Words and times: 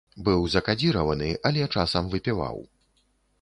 Быў 0.27 0.45
закадзіраваны, 0.53 1.27
але 1.49 1.67
часам 1.77 2.09
выпіваў. 2.15 2.57